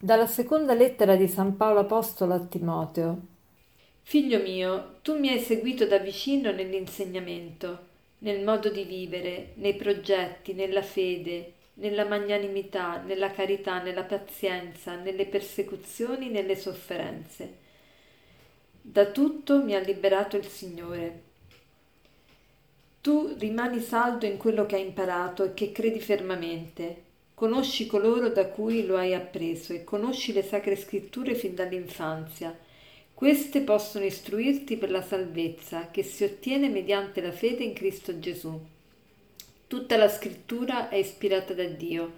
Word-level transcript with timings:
Dalla 0.00 0.28
seconda 0.28 0.74
lettera 0.74 1.16
di 1.16 1.26
San 1.26 1.56
Paolo 1.56 1.80
Apostolo 1.80 2.34
a 2.34 2.38
Timoteo. 2.38 3.20
Figlio 4.02 4.38
mio, 4.38 4.98
tu 5.02 5.18
mi 5.18 5.28
hai 5.28 5.40
seguito 5.40 5.86
da 5.86 5.98
vicino 5.98 6.52
nell'insegnamento, 6.52 7.78
nel 8.18 8.44
modo 8.44 8.68
di 8.68 8.84
vivere, 8.84 9.54
nei 9.54 9.74
progetti, 9.74 10.52
nella 10.52 10.82
fede, 10.82 11.54
nella 11.74 12.04
magnanimità, 12.04 13.02
nella 13.02 13.32
carità, 13.32 13.82
nella 13.82 14.04
pazienza, 14.04 14.94
nelle 14.94 15.26
persecuzioni, 15.26 16.28
nelle 16.28 16.54
sofferenze. 16.54 17.56
Da 18.80 19.06
tutto 19.06 19.64
mi 19.64 19.74
ha 19.74 19.80
liberato 19.80 20.36
il 20.36 20.46
Signore. 20.46 21.22
Tu 23.00 23.34
rimani 23.36 23.80
saldo 23.80 24.26
in 24.26 24.36
quello 24.36 24.64
che 24.64 24.76
hai 24.76 24.86
imparato 24.86 25.42
e 25.42 25.54
che 25.54 25.72
credi 25.72 25.98
fermamente 25.98 27.06
Conosci 27.38 27.86
coloro 27.86 28.30
da 28.30 28.48
cui 28.48 28.84
lo 28.84 28.96
hai 28.96 29.14
appreso 29.14 29.72
e 29.72 29.84
conosci 29.84 30.32
le 30.32 30.42
sacre 30.42 30.74
scritture 30.74 31.36
fin 31.36 31.54
dall'infanzia. 31.54 32.52
Queste 33.14 33.60
possono 33.60 34.04
istruirti 34.04 34.76
per 34.76 34.90
la 34.90 35.02
salvezza 35.02 35.86
che 35.92 36.02
si 36.02 36.24
ottiene 36.24 36.68
mediante 36.68 37.20
la 37.20 37.30
fede 37.30 37.62
in 37.62 37.74
Cristo 37.74 38.18
Gesù. 38.18 38.60
Tutta 39.68 39.96
la 39.96 40.08
scrittura 40.08 40.88
è 40.88 40.96
ispirata 40.96 41.54
da 41.54 41.66
Dio, 41.66 42.14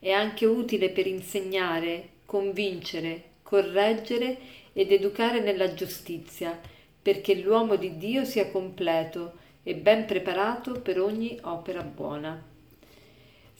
è 0.00 0.10
anche 0.10 0.44
utile 0.44 0.90
per 0.90 1.06
insegnare, 1.06 2.08
convincere, 2.26 3.22
correggere 3.44 4.36
ed 4.72 4.90
educare 4.90 5.38
nella 5.38 5.72
giustizia, 5.72 6.60
perché 7.00 7.36
l'uomo 7.36 7.76
di 7.76 7.96
Dio 7.96 8.24
sia 8.24 8.50
completo 8.50 9.34
e 9.62 9.76
ben 9.76 10.04
preparato 10.04 10.80
per 10.80 11.00
ogni 11.00 11.38
opera 11.42 11.82
buona. 11.82 12.53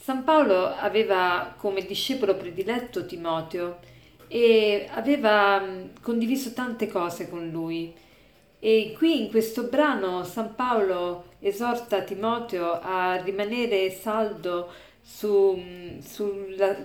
San 0.05 0.23
Paolo 0.23 0.67
aveva 0.67 1.55
come 1.57 1.83
discepolo 1.83 2.35
prediletto 2.35 3.07
Timoteo 3.07 3.79
e 4.27 4.87
aveva 4.91 5.67
condiviso 5.99 6.53
tante 6.53 6.87
cose 6.87 7.27
con 7.27 7.49
lui. 7.49 7.91
E 8.59 8.93
qui 8.95 9.19
in 9.19 9.31
questo 9.31 9.63
brano 9.63 10.23
San 10.23 10.53
Paolo 10.53 11.29
esorta 11.39 12.03
Timoteo 12.03 12.79
a 12.83 13.15
rimanere 13.15 13.89
saldo, 13.89 14.69
su, 15.01 15.59
sulla, 16.03 16.77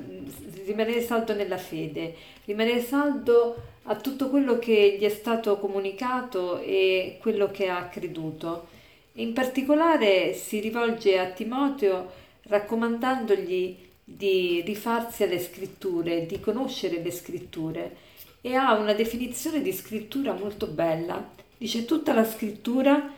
rimanere 0.64 1.02
saldo 1.02 1.34
nella 1.34 1.58
fede, 1.58 2.14
rimanere 2.46 2.80
saldo 2.80 3.54
a 3.82 3.96
tutto 3.96 4.30
quello 4.30 4.58
che 4.58 4.96
gli 4.98 5.04
è 5.04 5.10
stato 5.10 5.58
comunicato 5.58 6.58
e 6.58 7.18
quello 7.20 7.50
che 7.50 7.68
ha 7.68 7.86
creduto. 7.88 8.68
In 9.16 9.34
particolare 9.34 10.32
si 10.32 10.58
rivolge 10.58 11.18
a 11.18 11.26
Timoteo 11.26 12.28
raccomandandogli 12.42 13.88
di 14.04 14.62
rifarsi 14.62 15.22
alle 15.22 15.38
scritture, 15.38 16.26
di 16.26 16.40
conoscere 16.40 17.00
le 17.00 17.10
scritture 17.10 17.96
e 18.40 18.54
ha 18.54 18.74
una 18.74 18.92
definizione 18.92 19.62
di 19.62 19.72
scrittura 19.72 20.32
molto 20.32 20.66
bella. 20.66 21.30
Dice 21.56 21.84
tutta 21.84 22.12
la 22.12 22.24
scrittura 22.24 23.14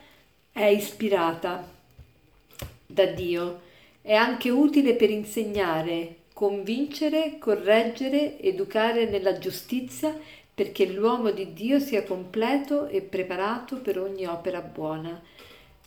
è 0.50 0.64
ispirata 0.64 1.66
da 2.86 3.06
Dio, 3.06 3.60
è 4.02 4.14
anche 4.14 4.50
utile 4.50 4.94
per 4.94 5.10
insegnare, 5.10 6.16
convincere, 6.32 7.38
correggere, 7.38 8.38
educare 8.40 9.08
nella 9.08 9.38
giustizia 9.38 10.18
perché 10.54 10.86
l'uomo 10.86 11.30
di 11.30 11.52
Dio 11.54 11.78
sia 11.78 12.02
completo 12.02 12.86
e 12.88 13.00
preparato 13.00 13.76
per 13.76 13.98
ogni 13.98 14.26
opera 14.26 14.60
buona. 14.60 15.20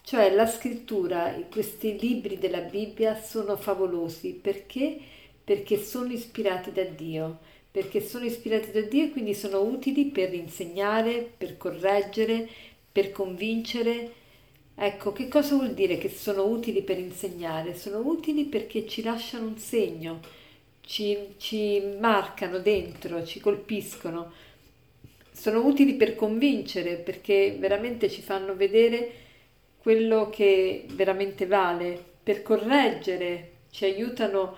Cioè 0.06 0.36
la 0.36 0.46
scrittura, 0.46 1.34
questi 1.50 1.98
libri 2.00 2.38
della 2.38 2.60
Bibbia 2.60 3.20
sono 3.20 3.58
favolosi 3.58 4.34
perché? 4.40 5.00
Perché 5.44 5.82
sono 5.82 6.12
ispirati 6.14 6.72
da 6.72 6.84
Dio, 6.84 7.40
perché 7.72 8.02
sono 8.02 8.24
ispirati 8.24 8.70
da 8.72 8.82
Dio 8.82 9.06
e 9.06 9.10
quindi 9.10 9.34
sono 9.34 9.62
utili 9.62 10.06
per 10.06 10.32
insegnare, 10.36 11.28
per 11.36 11.58
correggere, 11.58 12.48
per 12.92 13.12
convincere. 13.12 14.12
Ecco, 14.76 15.12
che 15.12 15.28
cosa 15.28 15.56
vuol 15.56 15.74
dire 15.74 15.98
che 15.98 16.10
sono 16.10 16.46
utili 16.46 16.84
per 16.84 17.00
insegnare? 17.00 17.74
Sono 17.76 17.98
utili 18.06 18.46
perché 18.46 18.88
ci 18.88 19.02
lasciano 19.02 19.48
un 19.48 19.58
segno, 19.58 20.20
ci, 20.82 21.18
ci 21.38 21.82
marcano 22.00 22.60
dentro, 22.60 23.26
ci 23.26 23.40
colpiscono. 23.40 24.32
Sono 25.32 25.66
utili 25.66 25.96
per 25.96 26.16
convincere 26.16 26.98
perché 26.98 27.56
veramente 27.58 28.08
ci 28.08 28.22
fanno 28.22 28.56
vedere 28.56 29.24
quello 29.86 30.32
che 30.32 30.88
veramente 30.94 31.46
vale, 31.46 32.04
per 32.24 32.42
correggere, 32.42 33.52
ci 33.70 33.86
aiutano 33.86 34.56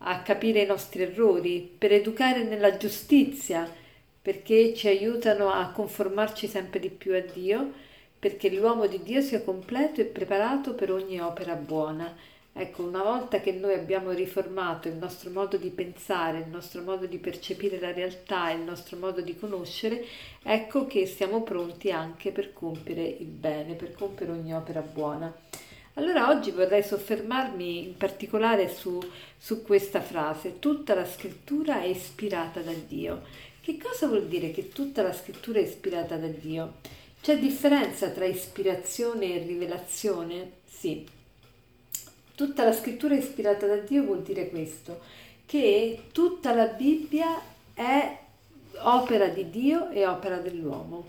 a 0.00 0.20
capire 0.20 0.60
i 0.60 0.66
nostri 0.66 1.00
errori, 1.00 1.66
per 1.78 1.92
educare 1.92 2.42
nella 2.42 2.76
giustizia, 2.76 3.66
perché 4.20 4.74
ci 4.74 4.86
aiutano 4.86 5.48
a 5.48 5.70
conformarci 5.70 6.46
sempre 6.46 6.78
di 6.78 6.90
più 6.90 7.14
a 7.14 7.20
Dio, 7.20 7.72
perché 8.18 8.50
l'uomo 8.50 8.86
di 8.86 9.02
Dio 9.02 9.22
sia 9.22 9.40
completo 9.40 10.02
e 10.02 10.04
preparato 10.04 10.74
per 10.74 10.92
ogni 10.92 11.20
opera 11.20 11.54
buona. 11.54 12.14
Ecco, 12.58 12.84
una 12.84 13.02
volta 13.02 13.40
che 13.40 13.52
noi 13.52 13.74
abbiamo 13.74 14.12
riformato 14.12 14.88
il 14.88 14.94
nostro 14.94 15.28
modo 15.28 15.58
di 15.58 15.68
pensare, 15.68 16.38
il 16.38 16.48
nostro 16.48 16.80
modo 16.80 17.04
di 17.04 17.18
percepire 17.18 17.78
la 17.78 17.92
realtà, 17.92 18.50
il 18.50 18.62
nostro 18.62 18.96
modo 18.96 19.20
di 19.20 19.36
conoscere, 19.36 20.02
ecco 20.42 20.86
che 20.86 21.04
siamo 21.04 21.42
pronti 21.42 21.90
anche 21.90 22.32
per 22.32 22.54
compiere 22.54 23.04
il 23.04 23.26
bene, 23.26 23.74
per 23.74 23.92
compiere 23.92 24.32
ogni 24.32 24.54
opera 24.54 24.80
buona. 24.80 25.30
Allora 25.98 26.30
oggi 26.30 26.50
vorrei 26.50 26.82
soffermarmi 26.82 27.88
in 27.88 27.96
particolare 27.98 28.74
su, 28.74 29.02
su 29.36 29.62
questa 29.62 30.00
frase, 30.00 30.58
tutta 30.58 30.94
la 30.94 31.04
scrittura 31.04 31.82
è 31.82 31.86
ispirata 31.86 32.60
da 32.60 32.72
Dio. 32.72 33.20
Che 33.60 33.76
cosa 33.76 34.06
vuol 34.06 34.28
dire 34.28 34.50
che 34.50 34.70
tutta 34.70 35.02
la 35.02 35.12
scrittura 35.12 35.58
è 35.58 35.62
ispirata 35.62 36.16
da 36.16 36.28
Dio? 36.28 36.76
C'è 37.20 37.38
differenza 37.38 38.08
tra 38.08 38.24
ispirazione 38.24 39.34
e 39.34 39.44
rivelazione? 39.44 40.52
Sì, 40.64 41.06
Tutta 42.36 42.64
la 42.64 42.74
scrittura 42.74 43.14
ispirata 43.14 43.66
da 43.66 43.76
Dio 43.76 44.02
vuol 44.04 44.20
dire 44.20 44.50
questo, 44.50 45.00
che 45.46 46.02
tutta 46.12 46.52
la 46.52 46.66
Bibbia 46.66 47.40
è 47.72 48.18
opera 48.80 49.28
di 49.28 49.48
Dio 49.48 49.88
e 49.88 50.06
opera 50.06 50.36
dell'uomo. 50.36 51.08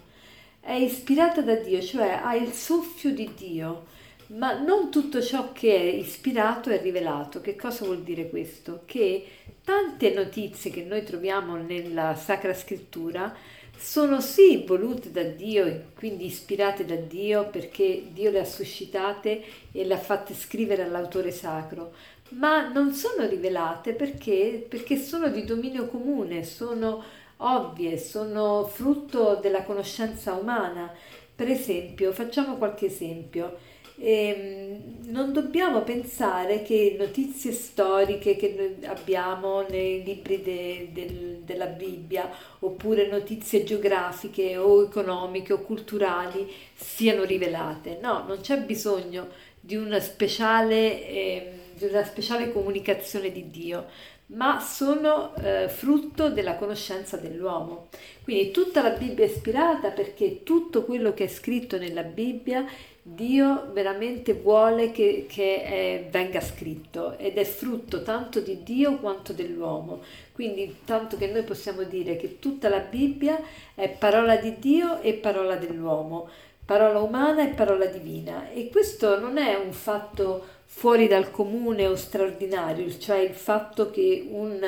È 0.62 0.72
ispirata 0.72 1.42
da 1.42 1.56
Dio, 1.56 1.82
cioè 1.82 2.22
ha 2.24 2.34
il 2.34 2.54
soffio 2.54 3.14
di 3.14 3.30
Dio, 3.36 3.88
ma 4.28 4.60
non 4.60 4.92
tutto 4.92 5.22
ciò 5.22 5.52
che 5.54 5.76
è 5.76 5.84
ispirato 5.84 6.70
è 6.70 6.82
rivelato. 6.82 7.42
Che 7.42 7.56
cosa 7.56 7.86
vuol 7.86 8.02
dire 8.02 8.30
questo? 8.30 8.82
Che 8.86 9.26
tante 9.64 10.14
notizie 10.14 10.72
che 10.72 10.84
noi 10.84 11.04
troviamo 11.04 11.56
nella 11.56 12.16
Sacra 12.16 12.54
Scrittura 12.54 13.34
sono 13.78 14.20
sì 14.22 14.64
volute 14.66 15.12
da 15.12 15.24
Dio 15.24 15.92
quindi 15.96 16.26
ispirate 16.26 16.84
da 16.84 16.96
Dio 16.96 17.48
perché 17.48 18.08
Dio 18.12 18.32
le 18.32 18.40
ha 18.40 18.46
suscitate 18.46 19.44
e 19.72 19.86
le 19.86 19.94
ha 19.94 20.00
fatte 20.00 20.34
scrivere 20.34 20.84
all'autore 20.84 21.32
sacro, 21.32 21.94
ma 22.30 22.68
non 22.68 22.94
sono 22.94 23.28
rivelate 23.28 23.94
perché, 23.94 24.66
perché 24.68 24.98
sono 24.98 25.30
di 25.30 25.46
dominio 25.46 25.88
comune, 25.88 26.44
sono 26.44 27.04
ovvie, 27.38 27.98
sono 27.98 28.66
frutto 28.66 29.36
della 29.42 29.64
conoscenza 29.64 30.34
umana. 30.34 30.92
Per 31.36 31.48
esempio, 31.48 32.12
facciamo 32.12 32.58
qualche 32.58 32.88
esempio. 32.88 33.58
E 34.00 34.80
non 35.08 35.34
dobbiamo 35.34 35.82
pensare 35.82 36.62
che 36.62 36.96
notizie 37.00 37.52
storiche 37.52 38.36
che 38.36 38.78
abbiamo 38.86 39.66
nei 39.68 40.04
libri 40.04 40.44
de, 40.44 40.90
de, 40.92 41.40
della 41.44 41.66
Bibbia 41.66 42.30
oppure 42.60 43.08
notizie 43.08 43.64
geografiche 43.64 44.56
o 44.58 44.84
economiche 44.84 45.54
o 45.54 45.62
culturali 45.62 46.52
siano 46.76 47.24
rivelate. 47.24 47.98
No, 48.02 48.24
non 48.28 48.40
c'è 48.42 48.60
bisogno 48.60 49.30
di 49.60 49.76
una 49.76 50.00
speciale, 50.00 51.08
eh, 51.08 51.52
di 51.74 51.86
una 51.86 52.04
speciale 52.04 52.52
comunicazione 52.52 53.32
di 53.32 53.50
Dio, 53.50 53.88
ma 54.28 54.60
sono 54.60 55.34
eh, 55.36 55.70
frutto 55.70 56.30
della 56.30 56.56
conoscenza 56.56 57.18
dell'uomo. 57.18 57.88
Quindi 58.24 58.52
tutta 58.52 58.82
la 58.82 58.90
Bibbia 58.90 59.26
è 59.26 59.30
ispirata 59.30 59.90
perché 59.90 60.44
tutto 60.44 60.84
quello 60.84 61.14
che 61.14 61.26
è 61.26 61.28
scritto 61.28 61.78
nella 61.78 62.04
Bibbia 62.04 62.66
Dio 63.10 63.72
veramente 63.72 64.34
vuole 64.34 64.92
che, 64.92 65.28
che 65.30 65.64
eh, 65.64 66.08
venga 66.12 66.42
scritto 66.42 67.18
ed 67.18 67.38
è 67.38 67.46
frutto 67.46 68.04
tanto 68.04 68.42
di 68.42 68.64
Dio 68.64 68.98
quanto 68.98 69.32
dell'uomo. 69.32 70.02
Quindi 70.34 70.80
tanto 70.84 71.16
che 71.16 71.28
noi 71.28 71.44
possiamo 71.44 71.84
dire 71.84 72.18
che 72.18 72.40
tutta 72.40 72.68
la 72.68 72.80
Bibbia 72.80 73.40
è 73.74 73.88
parola 73.88 74.36
di 74.36 74.60
Dio 74.60 75.00
e 75.00 75.14
parola 75.14 75.56
dell'uomo, 75.56 76.28
parola 76.66 77.00
umana 77.00 77.50
e 77.50 77.54
parola 77.54 77.86
divina. 77.86 78.50
E 78.52 78.68
questo 78.70 79.18
non 79.18 79.38
è 79.38 79.56
un 79.56 79.72
fatto 79.72 80.57
fuori 80.70 81.08
dal 81.08 81.32
comune 81.32 81.88
o 81.88 81.96
straordinario, 81.96 82.96
cioè 83.00 83.18
il 83.18 83.34
fatto 83.34 83.90
che 83.90 84.28
un, 84.30 84.60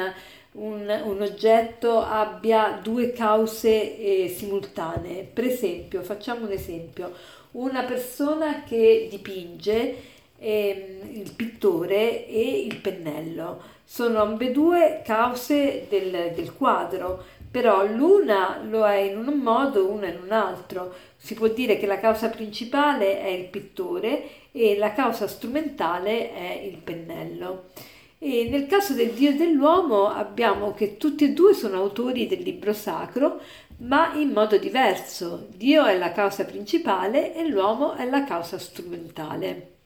un, 0.53 1.01
un 1.03 1.21
oggetto 1.21 1.99
abbia 1.99 2.79
due 2.81 3.11
cause 3.11 3.97
eh, 3.97 4.27
simultanee. 4.27 5.23
Per 5.23 5.43
esempio, 5.43 6.01
facciamo 6.01 6.45
un 6.45 6.51
esempio 6.51 7.13
una 7.51 7.83
persona 7.83 8.63
che 8.63 9.07
dipinge 9.09 10.17
il 10.39 11.31
pittore 11.35 12.25
e 12.27 12.61
il 12.65 12.77
pennello 12.77 13.77
sono 13.91 14.21
ambedue 14.21 15.01
cause 15.03 15.87
del, 15.89 16.31
del 16.35 16.53
quadro, 16.53 17.23
però 17.49 17.83
l'una 17.87 18.61
lo 18.63 18.85
è 18.85 18.97
in 18.97 19.17
un 19.17 19.39
modo, 19.39 19.89
una 19.89 20.07
in 20.07 20.19
un 20.23 20.31
altro. 20.31 20.93
Si 21.17 21.33
può 21.33 21.47
dire 21.47 21.79
che 21.79 21.87
la 21.87 21.99
causa 21.99 22.29
principale 22.29 23.19
è 23.19 23.29
il 23.29 23.45
pittore 23.45 24.49
e 24.51 24.77
la 24.77 24.93
causa 24.93 25.27
strumentale 25.27 26.31
è 26.31 26.61
il 26.63 26.77
pennello. 26.77 27.69
E 28.19 28.47
nel 28.47 28.67
caso 28.67 28.93
del 28.93 29.09
Dio 29.09 29.31
e 29.31 29.35
dell'uomo 29.35 30.07
abbiamo 30.07 30.75
che 30.75 30.97
tutti 30.97 31.23
e 31.23 31.33
due 31.33 31.55
sono 31.55 31.77
autori 31.77 32.27
del 32.27 32.41
libro 32.43 32.73
sacro, 32.73 33.39
ma 33.77 34.13
in 34.13 34.29
modo 34.29 34.57
diverso. 34.57 35.47
Dio 35.55 35.85
è 35.85 35.97
la 35.97 36.11
causa 36.11 36.45
principale 36.45 37.33
e 37.33 37.47
l'uomo 37.47 37.95
è 37.95 38.05
la 38.07 38.23
causa 38.23 38.59
strumentale. 38.59 39.77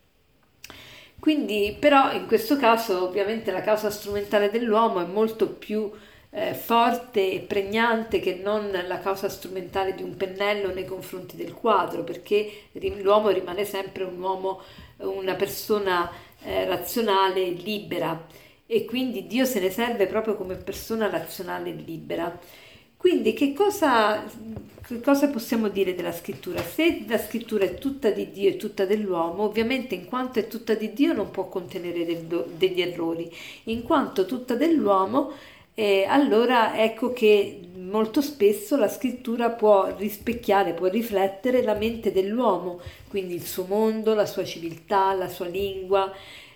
Quindi, 1.24 1.74
però, 1.80 2.12
in 2.12 2.28
questo 2.28 2.58
caso, 2.58 3.02
ovviamente, 3.02 3.50
la 3.50 3.62
causa 3.62 3.90
strumentale 3.90 4.50
dell'uomo 4.52 5.00
è 5.00 5.06
molto 5.06 5.48
più 5.48 5.90
eh, 6.32 6.54
forte 6.54 7.32
e 7.32 7.40
pregnante 7.40 8.20
che 8.20 8.42
non 8.44 8.70
la 8.86 9.00
causa 9.00 9.30
strumentale 9.30 9.96
di 9.96 10.04
un 10.04 10.18
pennello 10.18 10.74
nei 10.74 10.84
confronti 10.84 11.38
del 11.38 11.54
quadro, 11.54 12.04
perché 12.04 12.64
l'uomo 13.02 13.30
rimane 13.30 13.64
sempre 13.64 14.04
un 14.04 14.20
uomo, 14.20 14.64
una 14.98 15.36
persona 15.36 16.12
eh, 16.44 16.66
razionale 16.66 17.52
libera 17.52 18.28
e 18.66 18.84
quindi 18.84 19.26
Dio 19.26 19.46
se 19.46 19.62
ne 19.62 19.70
serve 19.70 20.08
proprio 20.08 20.36
come 20.36 20.56
persona 20.56 21.10
razionale 21.10 21.70
e 21.70 21.74
libera. 21.74 22.38
Quindi 23.04 23.34
che 23.34 23.52
cosa, 23.52 24.24
che 24.82 25.02
cosa, 25.02 25.28
possiamo 25.28 25.68
dire 25.68 25.94
della 25.94 26.14
scrittura? 26.14 26.64
Se 26.64 27.04
la 27.06 27.18
scrittura 27.18 27.66
è 27.66 27.74
tutta 27.74 28.12
di 28.12 28.32
Dio 28.32 28.48
e 28.48 28.56
tutta 28.56 28.86
dell'uomo, 28.86 29.44
ovviamente 29.44 29.94
in 29.94 30.06
quanto 30.06 30.40
è 30.40 30.48
tutta 30.48 30.74
di 30.74 30.94
Dio 30.94 31.12
non 31.12 31.30
può 31.30 31.50
contenere 31.50 32.06
del, 32.06 32.46
degli 32.56 32.80
errori, 32.80 33.30
in 33.64 33.84
quanto 33.84 34.26
tutta 34.26 34.56
dell'uomo, 34.56 35.32
eh, 35.74 36.06
allora 36.08 36.82
ecco 36.82 37.12
che 37.12 37.60
molto 37.76 38.22
spesso 38.22 38.78
la 38.78 38.88
scrittura 38.88 39.50
può 39.50 39.94
rispecchiare, 39.98 40.72
può 40.72 40.88
riflettere 40.88 41.62
la 41.62 41.74
mente 41.74 42.14
dell'uomo, 42.14 42.80
quindi 43.10 43.34
il 43.34 43.44
suo 43.44 43.66
mondo, 43.66 44.14
la 44.14 44.26
sua 44.26 44.46
civiltà, 44.46 45.12
la 45.12 45.28
sua 45.28 45.48
lingua. 45.48 46.10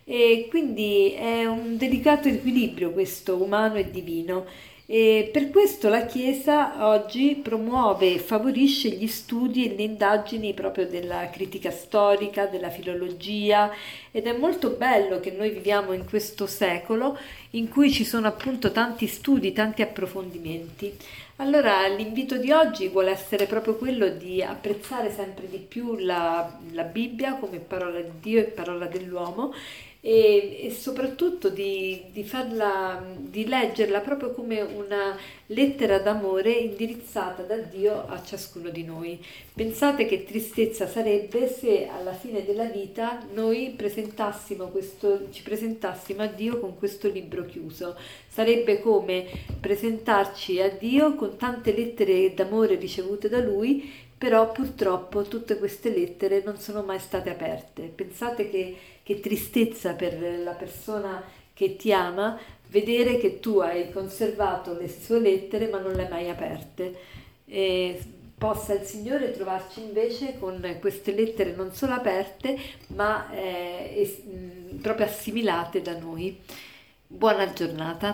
E 0.06 0.48
quindi 0.50 1.12
è 1.12 1.46
un 1.46 1.76
delicato 1.76 2.30
equilibrio 2.30 2.92
questo 2.92 3.36
umano 3.36 3.76
e 3.76 3.92
divino 3.92 4.46
e 4.90 5.30
per 5.34 5.50
questo 5.50 5.90
la 5.90 6.06
Chiesa 6.06 6.88
oggi 6.88 7.36
promuove 7.44 8.14
e 8.14 8.20
favorisce 8.20 8.88
gli 8.88 9.08
studi 9.08 9.66
e 9.66 9.76
le 9.76 9.84
indagini 9.84 10.54
proprio 10.54 10.88
della 10.88 11.30
critica 11.30 11.72
storica, 11.72 12.46
della 12.46 12.70
filologia 12.70 13.70
ed 14.12 14.28
è 14.28 14.38
molto 14.38 14.70
bello 14.70 15.20
che 15.20 15.32
noi 15.32 15.50
viviamo 15.50 15.92
in 15.92 16.06
questo 16.06 16.48
secolo 16.48 17.18
in 17.52 17.68
cui 17.68 17.92
ci 17.92 18.06
sono 18.06 18.28
appunto 18.28 18.72
tanti 18.72 19.08
studi, 19.08 19.52
tanti 19.52 19.82
approfondimenti. 19.82 20.96
Allora 21.40 21.86
l'invito 21.88 22.38
di 22.38 22.52
oggi 22.52 22.88
vuole 22.88 23.12
essere 23.12 23.46
proprio 23.46 23.76
quello 23.76 24.08
di 24.08 24.42
apprezzare 24.42 25.12
sempre 25.12 25.50
di 25.50 25.58
più 25.58 25.98
la, 25.98 26.60
la 26.72 26.84
Bibbia 26.84 27.34
come 27.34 27.60
parola 27.60 28.00
di 28.00 28.12
Dio 28.22 28.40
e 28.40 28.44
parola 28.44 28.86
dell'uomo 28.86 29.54
e, 30.00 30.60
e 30.64 30.72
soprattutto 30.72 31.50
di, 31.50 32.06
di, 32.12 32.24
farla, 32.24 33.04
di 33.18 33.48
leggerla 33.48 34.00
proprio 34.00 34.32
come 34.32 34.62
una 34.62 35.18
lettera 35.48 36.00
d'amore 36.00 36.52
indirizzata 36.52 37.44
da 37.44 37.58
Dio 37.58 38.06
a 38.08 38.22
ciascuno 38.24 38.70
di 38.70 38.84
noi. 38.84 39.20
Pensate 39.54 40.06
che 40.06 40.24
tristezza 40.24 40.88
sarebbe 40.88 41.48
se 41.48 41.88
alla 41.88 42.14
fine 42.14 42.46
della 42.46 42.66
vita 42.66 43.26
noi 43.34 43.74
presentassimo 43.76 44.68
questo, 44.68 45.30
ci 45.32 45.42
presentassimo 45.42 46.22
a 46.22 46.28
Dio 46.28 46.60
con 46.60 46.78
questo 46.78 47.10
libro 47.10 47.46
chiuso. 47.46 47.96
Sarebbe 48.28 48.80
come 48.82 49.26
presentarci 49.60 50.62
a 50.62 50.70
Dio 50.70 51.16
con 51.16 51.38
tante 51.38 51.74
lettere 51.74 52.34
d'amore 52.34 52.76
ricevute 52.76 53.30
da 53.30 53.40
Lui, 53.40 54.06
però 54.18 54.52
purtroppo 54.52 55.24
tutte 55.24 55.58
queste 55.58 55.90
lettere 55.90 56.42
non 56.44 56.58
sono 56.58 56.82
mai 56.82 57.00
state 57.00 57.30
aperte. 57.30 57.84
Pensate 57.84 58.50
che 58.50 58.76
che 59.08 59.22
tristezza 59.22 59.94
per 59.94 60.20
la 60.44 60.52
persona 60.52 61.24
che 61.54 61.78
ti 61.78 61.94
ama 61.94 62.38
vedere 62.68 63.18
che 63.18 63.40
tu 63.40 63.60
hai 63.60 63.90
conservato 63.90 64.78
le 64.78 64.90
sue 64.90 65.22
lettere 65.22 65.70
ma 65.70 65.80
non 65.80 65.94
le 65.94 66.04
hai 66.04 66.10
mai 66.10 66.30
aperte. 66.30 66.94
E 67.46 68.04
possa 68.38 68.74
il 68.74 68.82
Signore 68.82 69.32
trovarci 69.32 69.80
invece 69.80 70.38
con 70.38 70.62
queste 70.82 71.14
lettere 71.14 71.56
non 71.56 71.72
solo 71.72 71.94
aperte 71.94 72.60
ma 72.88 73.32
eh, 73.32 73.94
es- 73.96 74.22
proprio 74.82 75.06
assimilate 75.06 75.82
da 75.82 75.98
noi. 75.98 76.38
Buona 77.08 77.54
giornata. 77.54 78.14